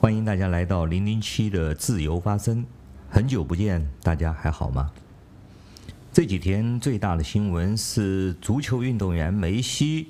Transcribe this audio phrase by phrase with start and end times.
[0.00, 2.64] 欢迎大家来到零零七的自由发声。
[3.10, 4.90] 很久不见，大家还好吗？
[6.10, 10.08] 这几天最大的新闻是足球运动员梅西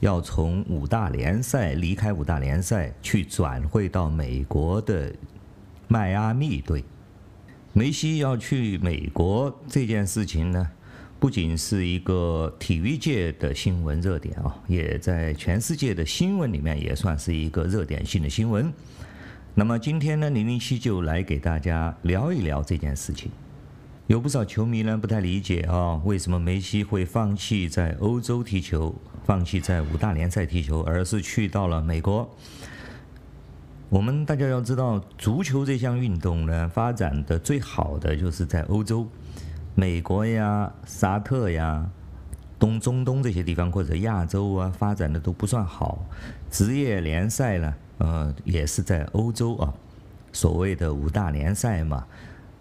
[0.00, 5.10] 要从五大联赛离开五大联赛，去转会到美国的
[5.88, 6.84] 迈阿密队。
[7.72, 10.68] 梅西要去美国这件事情呢，
[11.18, 18.70] 不仅是一个体育界的新闻热点啊，也在全世界的新闻里面也算是一个热点性的新闻。
[19.54, 23.30] 那么今天呢，零零七就来给大家聊一聊这件事情。
[24.06, 32.28] 有不少球迷呢不太理解啊，为什么梅西会放弃在欧洲踢球，放弃在五大联赛踢球，而是去到了美国？
[33.90, 39.06] 我们大家要知道，足球这项运动呢，发展的最好的就是在欧洲、
[39.74, 41.86] 美国呀、沙特呀、
[42.58, 46.06] 东中东这些地方，或者亚洲啊，发展的都不算好。
[46.50, 49.72] 职业联赛呢，呃，也是在欧洲啊，
[50.32, 52.04] 所谓的五大联赛嘛。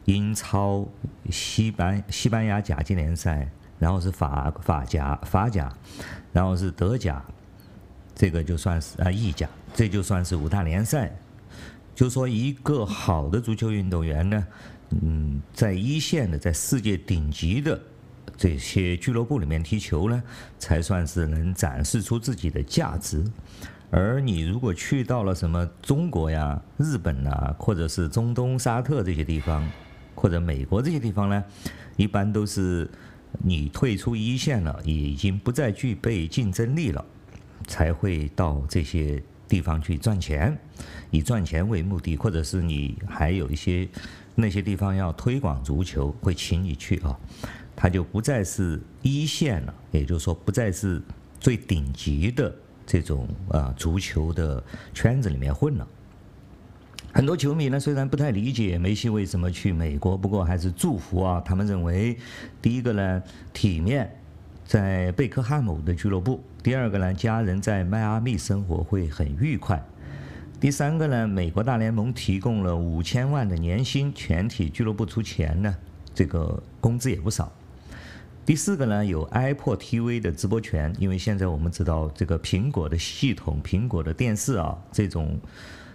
[0.06, 0.88] 英超、
[1.30, 5.72] 西班西班牙甲级联赛，然后是法法甲、法甲，
[6.32, 7.24] 然后是德甲，
[8.14, 11.12] 这个就算是啊意甲，这就算是五大联赛。
[11.96, 14.48] 就说一个好的足球运动员呢，
[15.02, 17.80] 嗯，在一线的，在世界顶级的
[18.36, 20.22] 这些俱乐部里面踢球呢，
[20.58, 23.24] 才算是能展示出自己的价值。
[23.92, 29.70] 而你如果去到了什么中国呀、日本啊，或者是中东沙特这些地方，
[30.16, 31.44] 或者美国这些地方呢，
[31.98, 32.90] 一般都是
[33.44, 37.06] 你退出一线了，已经不再具备竞争力了，
[37.68, 40.58] 才会到这些地方去赚钱，
[41.10, 43.86] 以赚钱为目的，或者是你还有一些
[44.36, 47.20] 那些地方要推广足球，会请你去啊，
[47.76, 51.02] 他就不再是一线了，也就是说不再是
[51.42, 52.56] 最顶级的
[52.92, 54.62] 这种啊足球的
[54.94, 55.88] 圈子里面混了。
[57.14, 61.42] 很多球迷呢，虽然不太理解梅西为什么去美国，不过还是祝福啊。
[61.46, 62.18] 他们认为，
[62.62, 64.14] 第一个呢，体面，
[64.66, 69.78] 在贝克汉姆的俱乐部；第二个呢，家人在迈阿密生活会很愉快；
[70.60, 75.74] 第三个呢，美国大联盟提供了五千万的年薪，全体俱乐部出钱呢，
[76.14, 77.50] 这个工资也不少；
[78.46, 85.40] 第四个呢，有 Apple TV 的直播权，因为现在我们知道这个苹果的系统、苹果的电视啊，这种。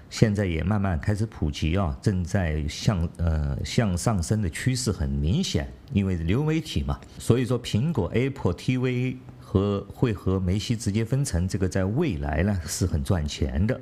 [0.08, 13.78] 现在也慢慢开始普及啊，正在向呃向上升的趋势很明显，因为流媒体嘛，所以说苹果 Apple TV 和会和梅西直接分成，这个在未来呢是很赚钱的。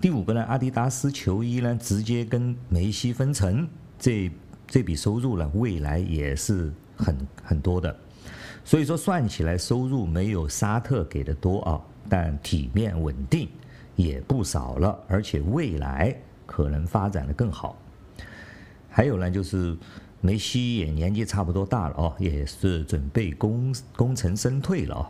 [0.00, 3.68] 第五个呢，阿迪达斯球衣呢直接跟梅西分成，
[3.98, 4.30] 这
[4.68, 7.96] 这笔收入呢未来也是很很多的，
[8.64, 13.48] 所以说算起来收入没有沙特给的多啊，但体面稳定。
[13.96, 16.16] 也不少了，而且未来
[16.46, 17.76] 可能发展的更好。
[18.88, 19.76] 还有呢，就是
[20.22, 25.06] 梅西也年纪差不多大了哦，也是准备功功成身退了哦。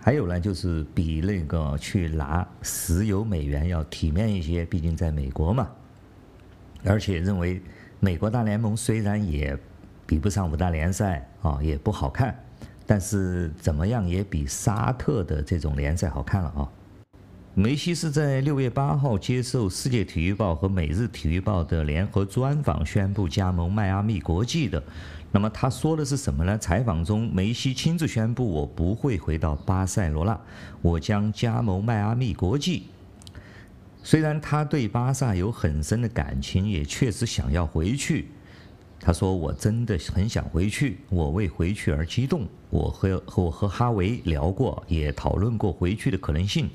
[0.00, 5.68] 还有呢，就是比那个去拿石油美元要体面一些，毕竟在美国嘛。
[6.84, 7.60] 而且认为
[8.00, 9.58] 美国大联盟虽然也
[10.12, 12.38] 比不上五大联赛啊，也不好看，
[12.86, 16.68] 但是怎么样也比沙特的这种联赛好看了啊。
[17.54, 24.82] 梅西是在六月八号接受《世界体育报》和《每日体育报》的联合专访，宣布加盟迈阿密国际的。
[25.30, 26.58] 那么他说的是什么呢？
[26.58, 30.38] 采访中，梅西亲自宣布：“我不会回到巴塞罗那，
[30.82, 32.88] 我将加盟迈阿密国际。”
[34.04, 38.28] 虽然他对巴萨有很深的感情，也确实想要回去。
[39.04, 42.46] 他说：“我真的很想回去，我为回去而激动。
[42.70, 46.70] 我和和我和哈维聊过，也讨论过回去的可能性。”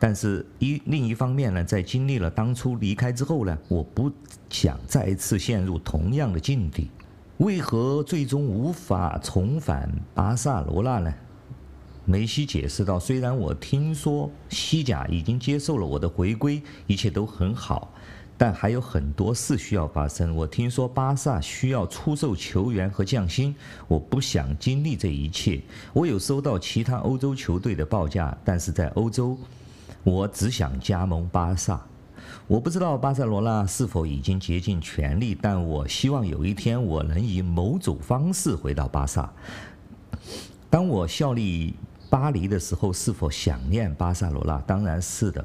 [0.00, 4.10] 但是一另一方面呢，在经历了当初离开之后呢，我不
[4.48, 6.88] 想再次陷入同样的境地。
[7.36, 11.14] 为何最终无法重返巴塞罗那呢？
[12.04, 17.92] 梅西解释道：“虽然我听说西甲已经接受了我的回归，一切都很好，
[18.38, 20.34] 但还有很多事需要发生。
[20.34, 23.54] 我听说巴萨需要出售球员和降薪，
[23.88, 25.60] 我不想经历这一切。
[25.92, 29.36] 我有收到其他欧洲球队的报价，但是在欧洲。”
[30.04, 31.78] 我只想加盟巴萨，
[32.46, 39.30] 我不知道巴塞罗那是否已经竭尽全力，但我希望有一天我能以某种方式回到巴萨。
[40.70, 41.74] 当我效力
[42.08, 44.56] 巴黎的时候，是否想念巴塞罗那？
[44.60, 45.44] 当然是的。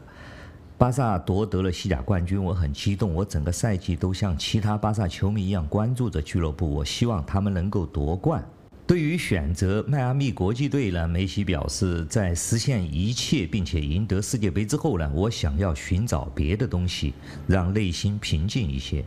[0.78, 8.44] 巴萨夺得了西甲冠军，我很激动，我整个赛季都像其他巴萨球迷一样关注着俱乐部，我希望他们能够夺冠。
[8.86, 17.14] 对于选择迈阿密国际队呢，梅西表示，在实现一切并且赢得世界杯之后呢，我想要寻找别的东西，
[17.48, 19.06] 让内心平静一些。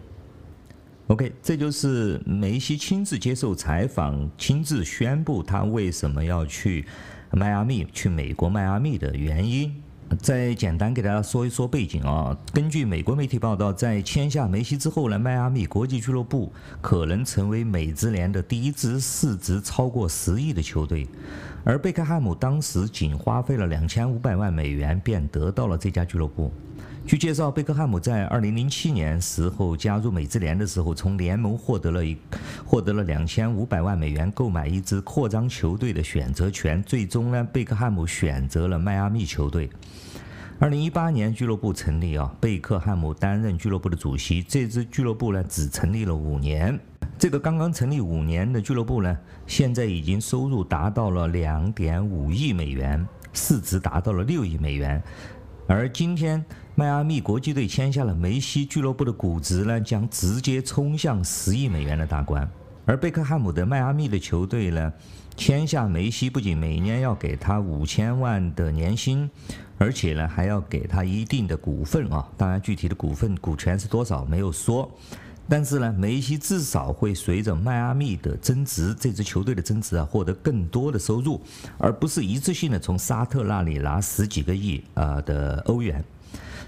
[1.08, 6.86] OK，这就是梅西亲自接受采访、亲自宣布他为什么要去
[7.32, 9.74] 迈阿密、去美国迈阿密的原因。
[10.20, 12.36] 再简单给大家说一说背景啊。
[12.52, 21.06] 根据美国媒体报道，在签下梅西之后呢，迈阿密国际俱乐部可能成为美职联的第一支市值超过十亿的球队。
[21.64, 26.52] 而贝克汉姆当时仅花费了两千五百万美元便得到了这家俱乐部。
[27.06, 32.16] 据介绍，贝克汉姆在二零零七年时候加入美职联的时候，从联盟获得了一
[32.64, 36.82] 获得了两千五百万美元购买一支扩张球队的选择权。
[36.82, 39.70] 最终呢，贝克汉姆选择了迈阿密球队。
[40.58, 44.42] 二零一八年俱乐部成立啊，贝克汉姆担任俱乐部的主席。
[44.42, 46.76] 这支俱乐部呢，只成立了五年。
[47.16, 49.16] 这个刚刚成立五年的俱乐部呢，
[49.46, 55.00] 现在已经收入达到了两点五亿美元，市值达到了六亿美元。
[55.68, 56.44] 而今天，
[56.76, 62.48] 迈阿密国际队签下了梅西，俱乐部的估值呢，将直接冲向十亿美元的大关。
[62.84, 64.92] 而贝克汉姆的迈阿密的球队呢，
[65.36, 69.28] 签下梅西，不仅每年要给他五千万的年薪，
[69.76, 72.24] 而且呢，还要给他一定的股份啊。
[72.36, 74.88] 当然，具体的股份股权是多少没有说。
[75.48, 81.40] 但是呢，梅西至少会随着迈阿密的增值，这支球队的增值啊，获得更多的收入，
[81.78, 86.04] 而不是一次性的从沙特那里拿十几个亿啊的欧元。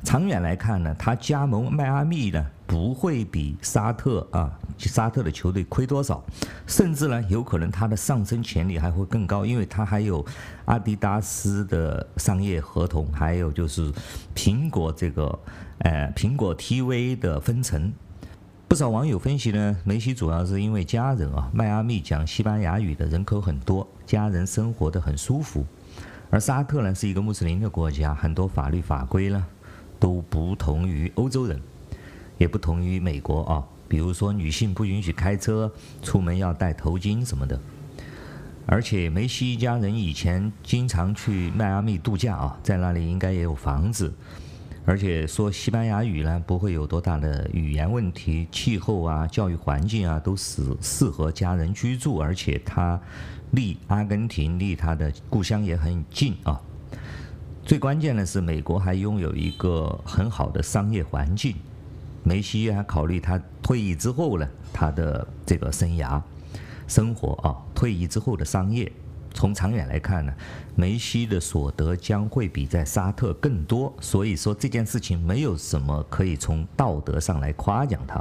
[0.05, 6.25] 长远来看呢，他加盟迈阿密呢，不会比沙特啊沙特的球队亏多少，
[6.69, 10.25] 甚至呢，有可能他的上升潜力还会更高，因为他还有
[10.67, 13.93] 阿迪达斯的商业合同，还有就是
[14.37, 15.37] 苹果这个
[15.79, 17.93] 呃苹果 TV 的分成。
[18.69, 25.65] 不少网友分析呢，梅西主要是因为家人啊，迈阿密讲西班牙语的人口很多，家人生活得很舒服。
[26.29, 29.47] 而沙特呢是一个穆斯林的国家，很多法律法规呢
[29.99, 31.59] 都不同于欧洲人，
[32.37, 33.65] 也不同于美国啊。
[33.89, 35.73] 比如说女性不允许开车，
[36.03, 37.59] 出门要戴头巾什么的。
[38.67, 44.13] 而且梅西一家人以前经常去迈阿密度假啊，在那里应该也有房子。
[44.89, 52.17] 而且说西班牙语呢，不会有多大的语言问题，气候啊、教育环境啊，都是适合家人居住。
[52.17, 52.99] 而且他
[53.51, 56.59] 离阿根廷、离他的故乡也很近啊。
[57.67, 61.55] 最关键的是，美国还拥有一个很好的商业环境。
[62.25, 66.19] 梅西还考虑他退役之后呢，他的这个生涯、
[66.87, 68.91] 生活啊，退役之后的商业。
[69.39, 70.33] 从长远来看呢，
[70.75, 78.21] 梅西的所得将会比在沙特更多，所以说这件事情没有什么可以从道德上来夸奖他。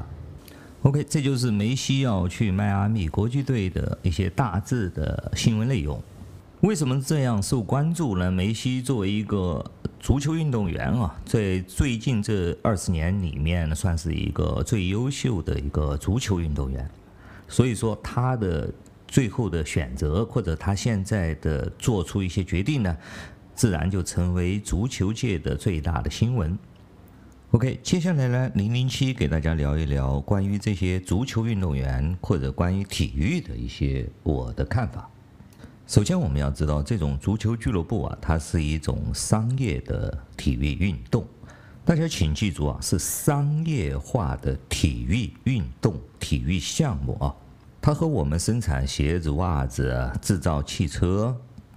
[0.84, 6.00] OK，这就是梅西要去迈阿密国际队的一些大致的新闻内容。
[6.62, 8.30] 为什么这样受关注呢？
[8.30, 9.66] 梅西作为一个
[10.00, 16.88] 足球运动员啊，在最近这二十年里面，算是一个最优秀的一个足球运动员，
[17.48, 18.72] 所以说他的。
[19.08, 22.98] 最后的选择，或者他现在的做出一些决定呢，
[23.56, 26.58] 自然就成为足球界的最大的新闻。
[27.52, 35.10] OK，接下来呢，零零七给大家聊一聊关于这些足球运动员或者关于体育的一些我的看法。
[35.88, 41.26] 首先，我们要知道，这种足球俱乐部啊，它是一种商业的体育运动。
[41.86, 47.34] 大家请记住啊，是商业化的体育运动、体育项目啊。
[47.88, 51.34] 它和我们生产鞋子、袜子、制造汽车、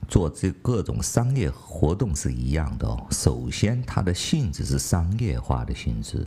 [0.08, 3.06] 做这各种商业活动是一样的哦。
[3.12, 6.26] 首先，它的性质是商业化的性质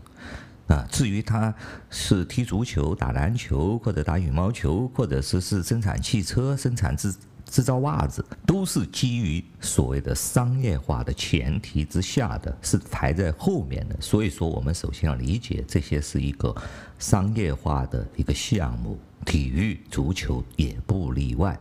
[0.67, 0.87] 啊。
[0.89, 1.53] 至于它
[1.89, 7.13] 是踢足球、打篮球，或者打羽毛球，或者是是生产汽车、生产制
[7.53, 13.95] 制造袜子，都是基于所谓的商业化的前提之下的，是排在后面的。
[14.01, 16.55] 所以说，我们首先要理解这些是一个
[16.97, 18.97] 商业化的一个项目。
[19.23, 21.55] 体育、足球也不例外，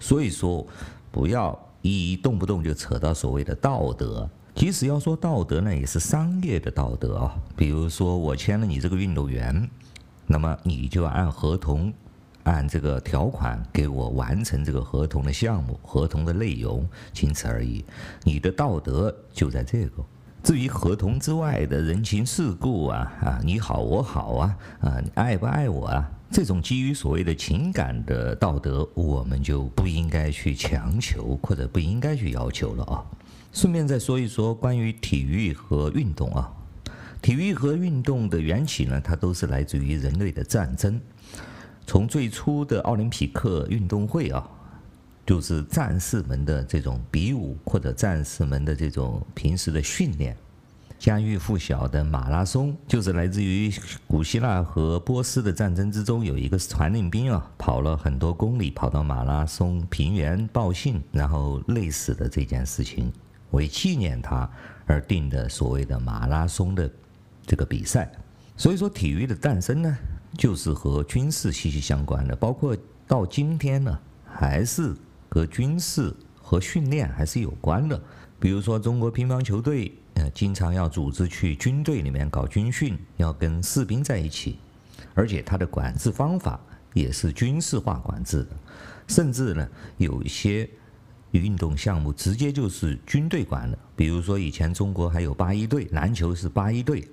[0.00, 0.66] 所以说
[1.12, 4.26] 不要一动不动就扯到所谓的道德。
[4.54, 7.36] 即使要说道德呢，也是商业的道德啊。
[7.54, 9.68] 比如说我签了你这个运动员，
[10.26, 11.92] 那么你就按合同、
[12.44, 17.84] 按这个条款给我完成这个合同的项目、合同的内容，仅此而已。
[18.22, 20.04] 你的道德就在这个。
[20.42, 26.10] 至于合同之外的人情世故啊啊，你好我好啊啊，你爱不爱我啊？
[26.30, 33.02] 这种基于所谓的情感的道德，我们就不应该去强求，或者不应该去要求了啊。
[33.52, 36.52] 顺便再说一说关于体育和运动啊，
[37.22, 41.00] 体育和运动的缘起呢，它都是来自于人类的战争。
[41.86, 44.48] 从最初的奥林匹克运动会啊，
[45.26, 50.36] 就是战士们的这种比武或者战士们的这种平时的训练。
[50.96, 53.70] 家喻户晓的马拉松，就是来自于
[54.06, 63.12] 古希腊和波斯的战争之中，有一个传令兵啊，跑了很多公里，跑到马拉松平原报信，然后累死的这件事情，
[63.50, 64.48] 为纪念他
[64.86, 66.90] 而定的所谓的马拉松的
[67.44, 68.10] 这个比赛。
[68.56, 69.94] 所以说，体育的诞生呢，
[70.36, 72.76] 就是和军事息息相关的，包括
[73.06, 74.94] 到今天呢，还是
[75.28, 78.00] 和军事和训练还是有关的。
[78.38, 79.92] 比如说，中国乒乓球队。
[80.16, 84.60] 呃，经常要组织去军队里面搞军训，要跟士兵在一起，
[85.12, 86.60] 而且他的管制方法
[86.92, 88.50] 也是军事化管制的，
[89.08, 90.70] 甚至呢，有一些
[91.32, 97.04] 运动项目直接就是军队管的，比如说以前中国还有八一队，篮球是八一队。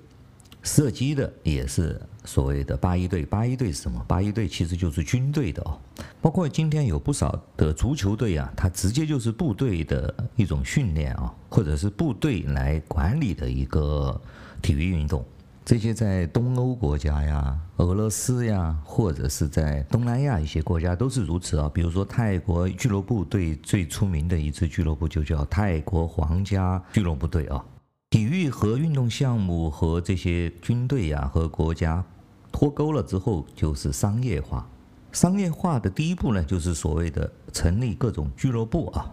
[0.64, 4.04] 射击的也是所谓的八一队，八一队是什么？
[4.08, 5.80] 八一队其实就是军队的哦。
[6.22, 14.20] 包括今天有不少的足球队啊，它直接就是部队的一种训练啊，或者是部队来管理的一个
[14.62, 15.26] 体育运动。
[15.64, 21.70] 这些在东欧国家呀、俄罗斯呀，或者是在东南亚一些国家都是如此啊。
[21.74, 27.64] 比如说泰国俱乐部队最出名的一支俱乐部就叫泰国皇家俱乐部队啊。
[28.12, 32.04] 体育和运动项目和这些军队呀、和国家
[32.52, 34.68] 脱钩了之后，就是商业化。
[35.14, 39.10] 商业化的第一步呢，就是所谓的成立各种俱乐部啊。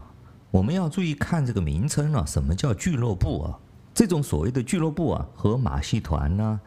[0.50, 3.56] 我们要注意看这个名称啊，什么叫俱乐部啊？
[3.94, 6.60] 这种所谓的俱乐部啊，和马戏团呐、啊、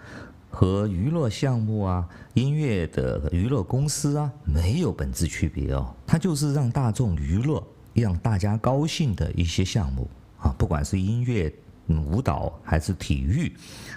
[0.49, 5.93] 和娱乐项目啊、音乐的娱乐公司啊，没有本质区别哦。
[6.07, 7.61] 它就是让大众娱乐、
[7.93, 10.09] 让大家高兴的一些项目
[10.39, 11.53] 啊，不管是音乐。
[11.97, 13.51] 舞蹈还是体育，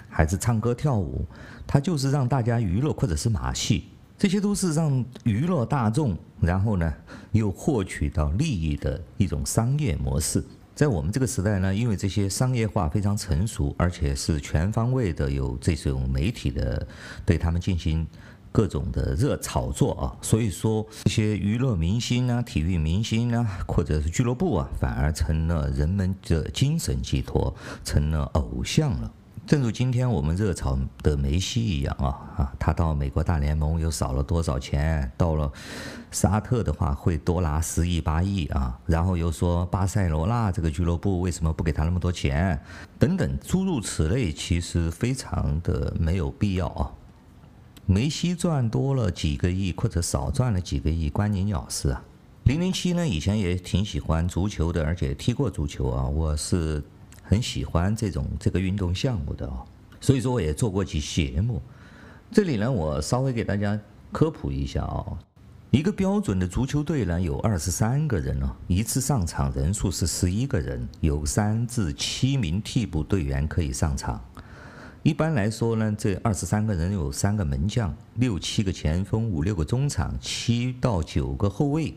[0.09, 1.25] 还是唱歌跳舞，
[1.67, 3.85] 它就是让大家娱乐，或者是马戏，
[4.17, 6.93] 这些都是让娱乐大众，然后呢
[7.31, 10.43] 又获取到利益的一种商业模式。
[10.73, 16.85] 在我们这个时代呢，因为这些商业化非常成熟，而且是全方位的有这种媒体的
[17.25, 18.05] 对他们进行。
[18.55, 29.11] 各种的热炒作啊，所以说这些娱乐明星啊、体育明星啊，或者是俱乐部啊，反而成了人们的精神寄托，成了偶像了。
[29.45, 32.07] 正如今天我们热炒的梅西一样啊
[32.37, 35.11] 啊，他到美国大联盟又少了多少钱？
[35.17, 35.51] 到了
[36.09, 42.57] 沙特的话会多拿十亿八亿啊，然后又说巴塞罗那这个俱乐部为什么不给他那么多钱？
[42.97, 46.89] 等等诸如此类，其实非常的没有必要啊。
[47.87, 52.03] 梅西赚多了几个亿，或者少赚了几个亿，关你鸟事啊！
[52.45, 56.83] 零零七呢，以前也挺喜欢足球的，而且踢过足球啊，我是
[57.21, 59.63] 很喜欢这种这个运动项目的哦，
[60.01, 61.61] 所以说我也做过几节目。
[62.31, 63.79] 这里呢，我稍微给大家
[64.11, 65.15] 科普一下哦，
[65.69, 74.19] 一个标准的足球队呢，有二十三个人哦，一次上场人数是十一个人，有三至七名替补队员可以上场。
[75.05, 81.93] 一般来说呢，这二十三个人有三个门将，六七个前锋，五六个中场，七到九个后卫，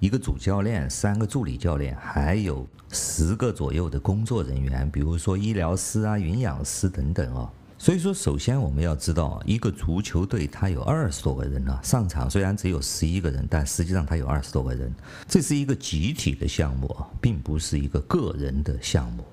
[0.00, 7.48] 一个主教练，三个助理教练，还有十个左右的工作人员，比如说医疗师啊、营养师等等哦。
[7.78, 14.92] 所以说，首先我们要知道，一个足球队它有二十多个人呢，上场虽然只有十一个人，但实际上它有二十多个人。
[15.28, 19.24] 这是一个集体的项目啊，并不是一个个人的项目。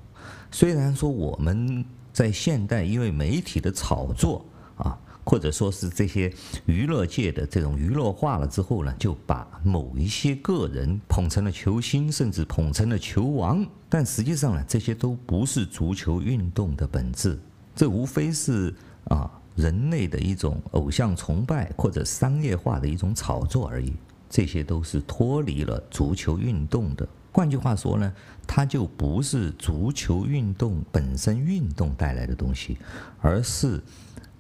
[0.51, 1.83] 虽然说我们。
[2.19, 4.45] 在现代，因为媒体的炒作
[4.75, 6.29] 啊，或者说是这些
[6.65, 13.65] 娱乐界的这种娱乐化了之后呢，就把某一些个人捧成了球星，甚至捧成了球王。
[13.87, 17.39] 但实际上呢，这些都不是足球运动的本质，
[17.73, 23.93] 这无非是啊人类的一种偶像崇拜或者商业化的一种炒作而已。
[24.29, 27.07] 这些都是脱离了足球运动的。
[27.39, 28.13] 换句话说呢，
[28.45, 32.77] 它就不是足球运动本身运动带来的东西，
[33.21, 33.81] 而是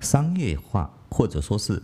[0.01, 1.81] 商业化或者说是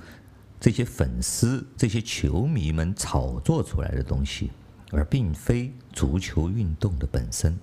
[0.60, 4.52] 这些粉丝、这些球迷们炒作出来的东西，
[4.92, 7.58] 而并非足球运动的本身。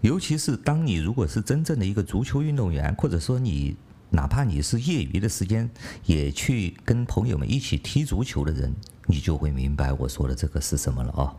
[0.00, 3.76] 尤其是当你如果是真正的一个足球运动员，或者说你
[4.08, 5.68] 哪怕你是业余的时间
[6.06, 11.36] 也去跟朋友们一起踢足球的人，你就会明白我说的这个是什么了啊。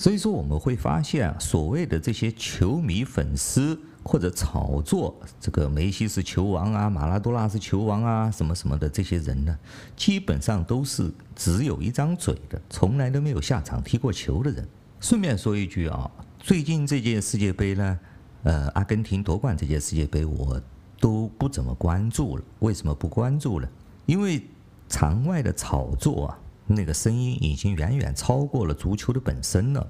[0.00, 9.54] 所以说，我们会发现啊，所谓的这些球迷、粉丝或者炒作这个梅西是球王啊，马拉多纳是球王啊，什么什么的这些人呢，
[9.94, 14.66] 基本上都是只有一张嘴的，从来都没有下场踢过球的人。
[15.00, 17.98] 顺便说一句啊，最近这届世界杯呢，
[18.44, 20.58] 呃，阿根廷夺冠这届世界杯，我
[20.98, 22.44] 都不怎么关注了。
[22.60, 23.68] 为什么不关注了？
[24.06, 24.42] 因为
[24.88, 26.38] 场外的炒作啊。
[26.72, 29.86] 那个声音已经远远超过了足球的本身了。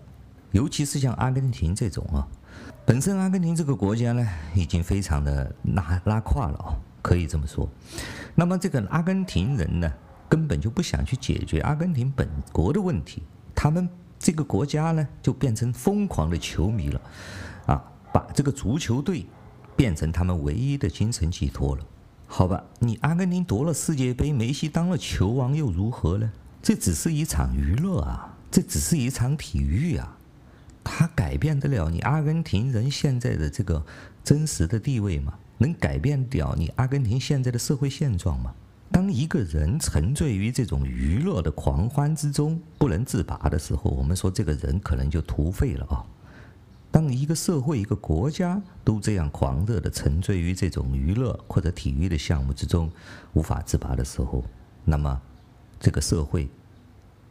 [0.53, 2.27] 尤其是像阿根廷这种啊，
[2.85, 7.69] 本身阿根廷这个国家呢，已经非常的拉拉胯了啊，可以这么说。
[8.35, 9.93] 那么这个阿根廷人呢，
[10.29, 13.23] 根本就不想去解决阿根廷本国的问题，
[13.55, 17.01] 他们这个国家呢，就变成疯狂的球迷了，
[17.67, 19.25] 啊，把这个足球队
[19.77, 21.85] 变成他们唯一的精神寄托了。
[22.27, 26.33] 好吧，你阿根廷夺了世界杯，梅西当了球王又如何呢？
[26.62, 30.17] 这只是一场娱乐啊，这只是一场体育啊。
[30.83, 33.85] 它改变得了你阿根廷人现在的这个
[34.25, 35.35] 真实的地位吗？
[35.59, 38.55] 能改变掉你阿根廷现在的社会现状吗？
[38.90, 46.05] 当一个人沉醉于这种娱乐的狂欢之中不能自拔的时候，我们说这个人可能就颓废了啊。
[46.90, 52.90] 当一个社会、一个国家都这样狂热的沉醉于这种娱乐或者体育的项目之中
[53.35, 54.45] 无法自拔的时候，
[54.85, 55.21] 那么
[55.81, 56.49] 这个社会、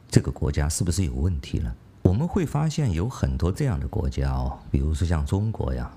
[0.09, 1.73] 这个国家是不是有问题了？
[2.01, 5.91] 我们会发现有很多这样的国家哦，比如说像中国呀，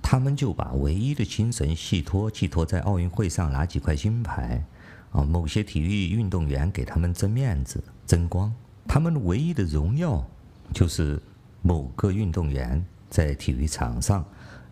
[0.00, 4.64] 他们就把唯一的精神寄托寄托在奥运会上拿几块金牌，
[5.10, 8.50] 啊，某些体育运动员给他们争面子、争光，
[8.86, 10.26] 他们唯一的荣耀
[10.72, 11.20] 就是
[11.60, 14.24] 某个运动员在体育场上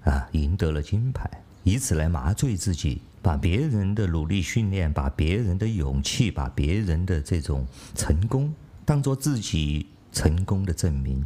[0.05, 1.29] 啊赢得了金牌，
[1.67, 8.55] 以此来麻醉自己，把别人的努力训练、把别人的勇气、把别人的这种成功
[8.85, 9.89] 当做自己。
[10.13, 11.23] 成功的证明，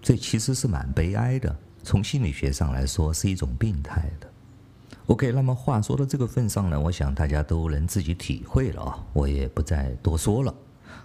[0.00, 1.56] 这其实是蛮悲哀的。
[1.82, 4.30] 从心理学上来说，是一种病态的。
[5.06, 10.54] OK，那么话说到这个份上呢，我想大家都能自己体会了啊，我也不再多说了。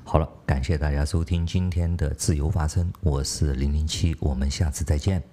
[0.03, 5.32] 好了，感谢大家收听今天的自由发声，我是零零七，我们下次再见。